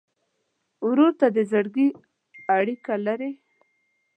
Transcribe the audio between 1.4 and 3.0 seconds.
زړګي اړیکه